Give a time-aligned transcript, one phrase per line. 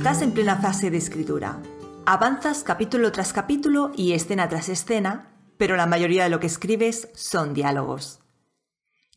[0.00, 1.60] Estás en plena fase de escritura.
[2.06, 7.10] Avanzas capítulo tras capítulo y escena tras escena, pero la mayoría de lo que escribes
[7.14, 8.20] son diálogos.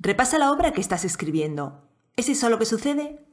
[0.00, 1.88] Repasa la obra que estás escribiendo.
[2.16, 3.24] ¿Es eso lo que sucede?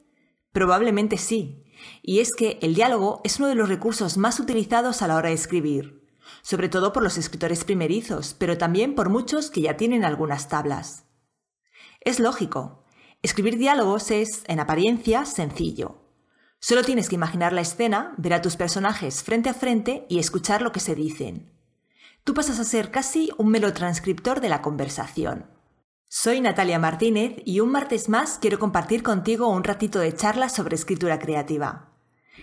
[0.52, 1.64] Probablemente sí.
[2.02, 5.30] Y es que el diálogo es uno de los recursos más utilizados a la hora
[5.30, 6.06] de escribir,
[6.42, 11.02] sobre todo por los escritores primerizos, pero también por muchos que ya tienen algunas tablas.
[12.00, 12.84] Es lógico.
[13.22, 15.99] Escribir diálogos es, en apariencia, sencillo.
[16.62, 20.60] Solo tienes que imaginar la escena, ver a tus personajes frente a frente y escuchar
[20.60, 21.50] lo que se dicen.
[22.22, 25.46] Tú pasas a ser casi un melotranscriptor de la conversación.
[26.06, 30.76] Soy Natalia Martínez y un martes más quiero compartir contigo un ratito de charla sobre
[30.76, 31.88] escritura creativa.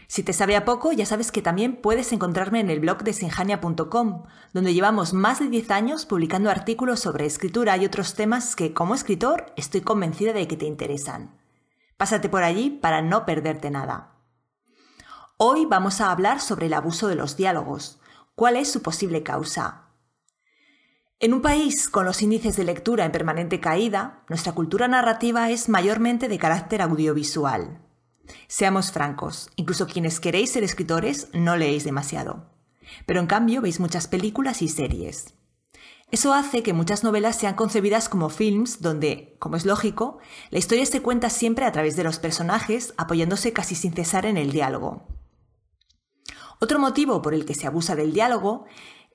[0.07, 3.13] Si te sabe a poco, ya sabes que también puedes encontrarme en el blog de
[3.13, 4.23] sinjania.com,
[4.53, 8.95] donde llevamos más de 10 años publicando artículos sobre escritura y otros temas que, como
[8.95, 11.36] escritor, estoy convencida de que te interesan.
[11.97, 14.13] Pásate por allí para no perderte nada.
[15.37, 17.99] Hoy vamos a hablar sobre el abuso de los diálogos.
[18.35, 19.87] ¿Cuál es su posible causa?
[21.19, 25.69] En un país con los índices de lectura en permanente caída, nuestra cultura narrativa es
[25.69, 27.81] mayormente de carácter audiovisual.
[28.47, 32.51] Seamos francos, incluso quienes queréis ser escritores no leéis demasiado.
[33.07, 35.33] Pero en cambio veis muchas películas y series.
[36.09, 40.19] Eso hace que muchas novelas sean concebidas como films donde, como es lógico,
[40.51, 44.37] la historia se cuenta siempre a través de los personajes, apoyándose casi sin cesar en
[44.37, 45.05] el diálogo.
[46.61, 48.65] Otro motivo por el que se abusa del diálogo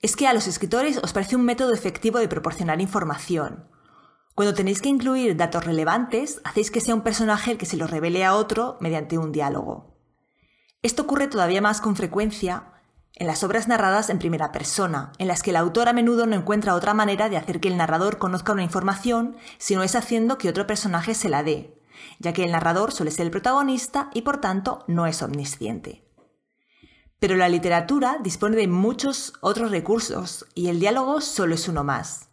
[0.03, 3.69] es que a los escritores os parece un método efectivo de proporcionar información.
[4.35, 7.87] Cuando tenéis que incluir datos relevantes, hacéis que sea un personaje el que se lo
[7.87, 9.97] revele a otro mediante un diálogo.
[10.83, 12.72] Esto ocurre todavía más con frecuencia
[13.15, 16.35] en las obras narradas en primera persona, en las que el autor a menudo no
[16.35, 20.49] encuentra otra manera de hacer que el narrador conozca una información, sino es haciendo que
[20.49, 21.79] otro personaje se la dé,
[22.19, 26.05] ya que el narrador suele ser el protagonista y por tanto no es omnisciente.
[27.19, 32.31] Pero la literatura dispone de muchos otros recursos y el diálogo solo es uno más.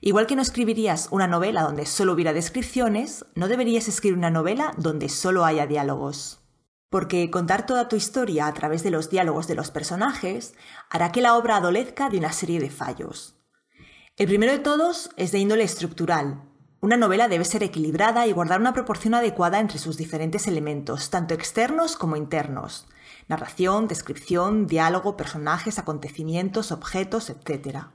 [0.00, 4.74] Igual que no escribirías una novela donde solo hubiera descripciones, no deberías escribir una novela
[4.76, 6.40] donde solo haya diálogos
[6.96, 10.54] porque contar toda tu historia a través de los diálogos de los personajes
[10.88, 13.34] hará que la obra adolezca de una serie de fallos.
[14.16, 16.44] El primero de todos es de índole estructural.
[16.80, 21.34] Una novela debe ser equilibrada y guardar una proporción adecuada entre sus diferentes elementos, tanto
[21.34, 22.86] externos como internos.
[23.28, 27.88] Narración, descripción, diálogo, personajes, acontecimientos, objetos, etc.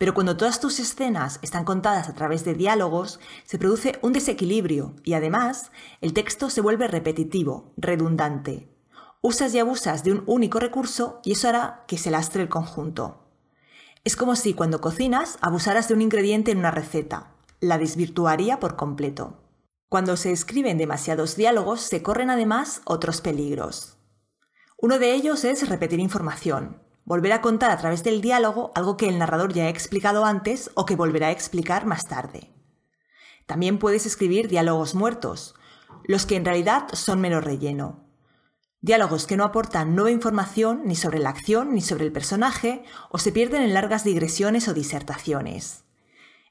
[0.00, 4.94] Pero cuando todas tus escenas están contadas a través de diálogos, se produce un desequilibrio
[5.04, 8.74] y además el texto se vuelve repetitivo, redundante.
[9.20, 13.26] Usas y abusas de un único recurso y eso hará que se lastre el conjunto.
[14.02, 17.34] Es como si cuando cocinas abusaras de un ingrediente en una receta.
[17.60, 19.42] La desvirtuaría por completo.
[19.90, 23.98] Cuando se escriben demasiados diálogos se corren además otros peligros.
[24.78, 29.08] Uno de ellos es repetir información, volver a contar a través del diálogo algo que
[29.08, 32.50] el narrador ya ha explicado antes o que volverá a explicar más tarde.
[33.46, 35.54] También puedes escribir diálogos muertos,
[36.04, 38.04] los que en realidad son menos relleno.
[38.80, 43.18] Diálogos que no aportan nueva información ni sobre la acción ni sobre el personaje o
[43.18, 45.84] se pierden en largas digresiones o disertaciones.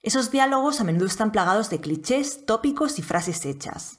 [0.04, 3.99] Esos diálogos a menudo están plagados de clichés, tópicos y frases hechas.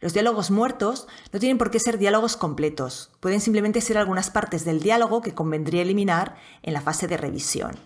[0.00, 4.64] Los diálogos muertos no tienen por qué ser diálogos completos, pueden simplemente ser algunas partes
[4.64, 7.78] del diálogo que convendría eliminar en la fase de revisión.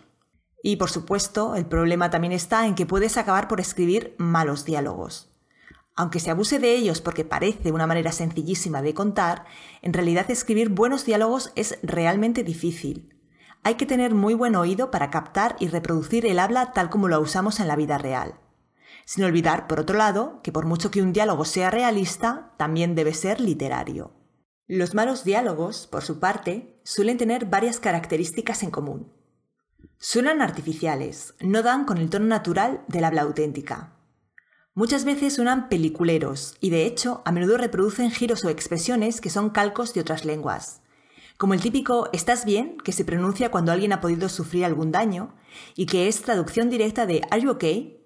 [0.63, 5.29] Y por supuesto, el problema también está en que puedes acabar por escribir malos diálogos.
[5.97, 9.45] Aunque se abuse de ellos porque parece una manera sencillísima de contar,
[9.83, 13.13] en realidad escribir buenos diálogos es realmente difícil.
[13.65, 17.21] Hay que tener muy buen oído para captar y reproducir el habla tal como lo
[17.21, 18.35] usamos en la vida real.
[19.05, 23.15] Sin olvidar, por otro lado, que por mucho que un diálogo sea realista, también debe
[23.15, 24.13] ser literario.
[24.67, 29.13] Los malos diálogos, por su parte, suelen tener varias características en común.
[29.99, 33.95] Suenan artificiales, no dan con el tono natural del habla auténtica.
[34.75, 39.51] Muchas veces suenan peliculeros y de hecho a menudo reproducen giros o expresiones que son
[39.51, 40.83] calcos de otras lenguas,
[41.37, 42.79] como el típico ¿estás bien?
[42.79, 45.35] que se pronuncia cuando alguien ha podido sufrir algún daño
[45.77, 48.04] y que es traducción directa de ¿Are you okay?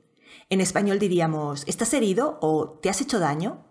[0.50, 3.64] En español diríamos, ¿estás herido o te has hecho daño?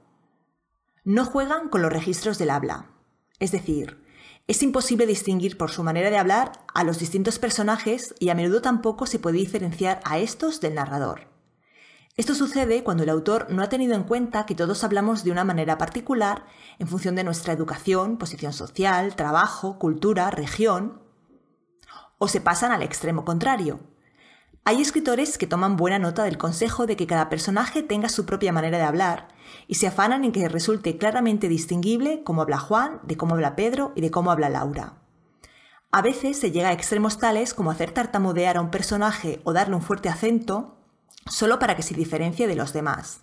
[1.03, 2.91] No juegan con los registros del habla.
[3.39, 4.03] Es decir,
[4.47, 8.61] es imposible distinguir por su manera de hablar a los distintos personajes y a menudo
[8.61, 11.27] tampoco se puede diferenciar a estos del narrador.
[12.15, 15.43] Esto sucede cuando el autor no ha tenido en cuenta que todos hablamos de una
[15.43, 16.45] manera particular
[16.79, 21.01] en función de nuestra educación, posición social, trabajo, cultura, región,
[22.17, 23.79] o se pasan al extremo contrario,
[24.69, 28.51] Hay escritores que toman buena nota del consejo de que cada personaje tenga su propia
[28.51, 29.29] manera de hablar
[29.65, 33.93] y se afanan en que resulte claramente distinguible cómo habla Juan, de cómo habla Pedro
[33.95, 34.95] y de cómo habla Laura.
[35.89, 39.73] A veces se llega a extremos tales como hacer tartamudear a un personaje o darle
[39.73, 40.75] un fuerte acento
[41.27, 43.21] solo para que se diferencie de los demás.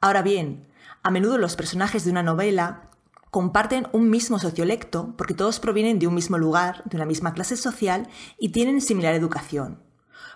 [0.00, 0.66] Ahora bien,
[1.04, 2.90] a menudo los personajes de una novela
[3.30, 7.56] comparten un mismo sociolecto porque todos provienen de un mismo lugar, de una misma clase
[7.56, 9.88] social y tienen similar educación.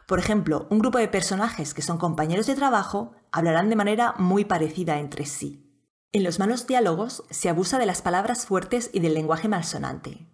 [0.07, 4.45] Por ejemplo, un grupo de personajes que son compañeros de trabajo hablarán de manera muy
[4.45, 5.65] parecida entre sí.
[6.13, 10.29] En los malos diálogos se abusa de las palabras fuertes y del lenguaje malsonante.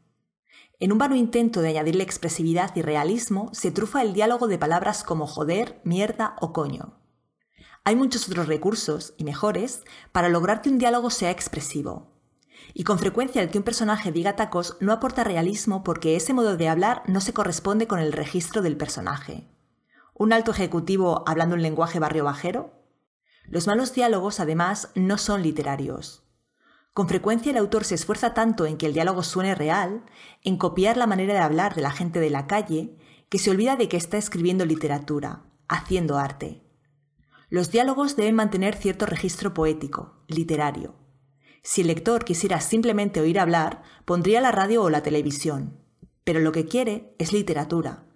[0.81, 5.05] En un vano intento de añadirle expresividad y realismo, se trufa el diálogo de palabras
[5.05, 6.99] como joder, mierda o coño.
[7.85, 12.11] Hay muchos otros recursos, y mejores, para lograr que un diálogo sea expresivo,
[12.75, 16.57] y con frecuencia el que un personaje diga tacos no aporta realismo porque ese modo
[16.57, 19.49] de hablar no se corresponde con el registro del personaje.
[20.21, 22.75] ¿Un alto ejecutivo hablando un lenguaje barrio bajero?
[23.45, 26.25] Los malos diálogos, además, no son literarios.
[26.93, 30.05] Con frecuencia el autor se esfuerza tanto en que el diálogo suene real,
[30.45, 32.99] en copiar la manera de hablar de la gente de la calle,
[33.31, 36.67] que se olvida de que está escribiendo literatura, haciendo arte.
[37.49, 40.97] Los diálogos deben mantener cierto registro poético, literario.
[41.63, 45.81] Si el lector quisiera simplemente oír hablar, pondría la radio o la televisión.
[46.25, 48.10] Pero lo que quiere es literatura,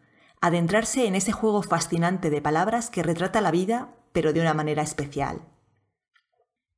[0.46, 4.82] adentrarse en ese juego fascinante de palabras que retrata la vida, pero de una manera
[4.82, 5.42] especial.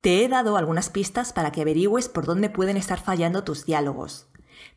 [0.00, 4.28] Te he dado algunas pistas para que averigües por dónde pueden estar fallando tus diálogos.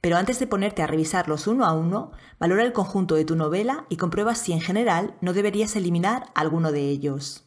[0.02, 3.86] Pero antes de ponerte a revisarlos uno a uno, valora el conjunto de tu novela
[3.90, 7.46] y comprueba si en general no deberías eliminar alguno de ellos.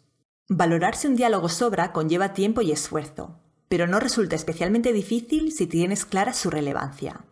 [0.48, 3.42] Valorar si un diálogo sobra conlleva tiempo y esfuerzo
[3.72, 7.24] pero no resulta especialmente difícil si tienes clara su relevancia.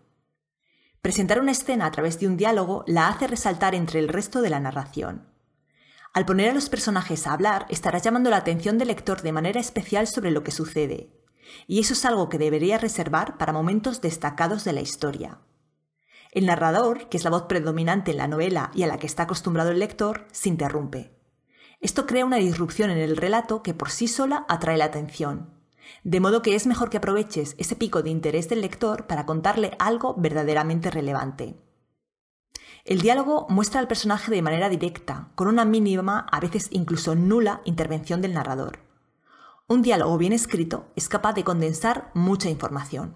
[1.03, 4.51] Presentar una escena a través de un diálogo la hace resaltar entre el resto de
[4.51, 5.27] la narración.
[6.13, 9.61] Al poner a los personajes a hablar, estarás llamando la atención del lector de manera
[9.61, 11.11] especial sobre lo que sucede,
[11.67, 15.39] y eso es algo que debería reservar para momentos destacados de la historia.
[16.33, 19.23] El narrador, que es la voz predominante en la novela y a la que está
[19.23, 21.17] acostumbrado el lector, se interrumpe.
[21.81, 25.60] Esto crea una disrupción en el relato que por sí sola atrae la atención,
[26.05, 29.77] de modo que es mejor que aproveches ese pico de interés del lector para contarle
[29.79, 31.57] algo verdaderamente relevante.
[32.85, 37.61] El diálogo muestra al personaje de manera directa, con una mínima, a veces incluso nula,
[37.65, 38.81] intervención del narrador.
[39.69, 43.15] Un diálogo bien escrito es capaz de condensar mucha información.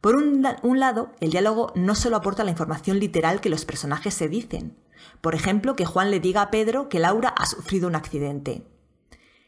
[0.00, 0.42] Por un,
[0.78, 4.78] lado, el diálogo no solo aporta la información literal que los personajes se dicen.
[5.20, 8.64] Por ejemplo, que Juan le diga a Pedro que Laura ha sufrido un accidente.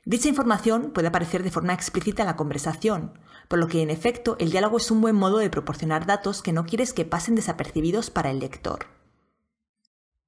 [0.04, 3.18] Dicha información puede aparecer de forma explícita en la conversación,
[3.48, 6.52] por lo que en efecto el diálogo es un buen modo de proporcionar datos que
[6.52, 8.86] no quieres que pasen desapercibidos para el lector.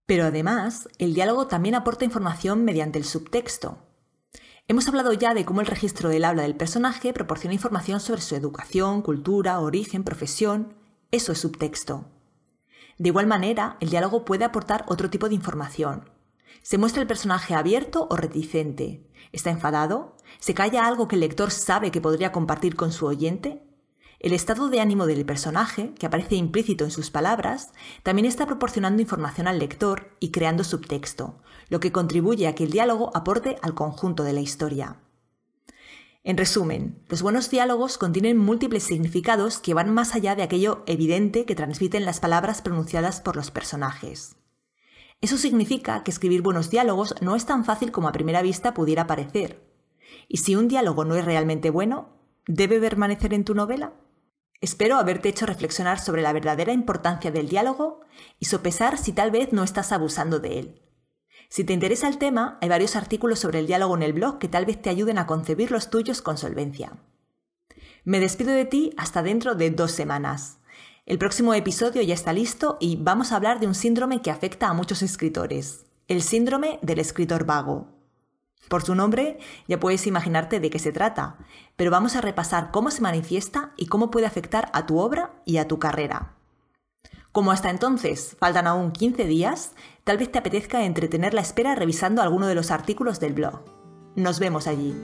[0.04, 3.78] Pero además, el diálogo también aporta información mediante el subtexto.
[4.68, 8.36] Hemos hablado ya de cómo el registro del habla del personaje proporciona información sobre su
[8.36, 10.74] educación, cultura, origen, profesión.
[11.10, 12.04] Eso es subtexto.
[12.98, 16.10] De igual manera, el diálogo puede aportar otro tipo de información,
[16.60, 19.06] ¿Se muestra el personaje abierto o reticente?
[19.32, 20.16] ¿Está enfadado?
[20.38, 23.62] ¿Se calla algo que el lector sabe que podría compartir con su oyente?
[24.22, 27.72] El estado de ánimo del personaje, que aparece implícito en sus palabras,
[28.04, 32.70] también está proporcionando información al lector y creando subtexto, lo que contribuye a que el
[32.70, 34.98] diálogo aporte al conjunto de la historia.
[36.22, 41.44] En resumen, los buenos diálogos contienen múltiples significados que van más allá de aquello evidente
[41.44, 44.36] que transmiten las palabras pronunciadas por los personajes.
[45.22, 49.06] Eso significa que escribir buenos diálogos no es tan fácil como a primera vista pudiera
[49.06, 49.62] parecer.
[50.26, 52.08] Y si un diálogo no es realmente bueno,
[52.46, 53.92] ¿debe permanecer en tu novela?
[54.60, 58.00] Espero haberte hecho reflexionar sobre la verdadera importancia del diálogo
[58.40, 60.82] y sopesar si tal vez no estás abusando de él.
[61.48, 64.48] Si te interesa el tema, hay varios artículos sobre el diálogo en el blog que
[64.48, 66.98] tal vez te ayuden a concebir los tuyos con solvencia.
[68.04, 70.58] Me despido de ti hasta dentro de dos semanas.
[71.04, 74.68] El próximo episodio ya está listo y vamos a hablar de un síndrome que afecta
[74.68, 77.88] a muchos escritores, el síndrome del escritor vago.
[78.68, 81.38] Por su nombre ya puedes imaginarte de qué se trata,
[81.74, 85.56] pero vamos a repasar cómo se manifiesta y cómo puede afectar a tu obra y
[85.56, 86.36] a tu carrera.
[87.32, 89.72] Como hasta entonces faltan aún 15 días,
[90.04, 93.64] tal vez te apetezca entretener la espera revisando alguno de los artículos del blog.
[94.14, 94.94] Nos vemos allí.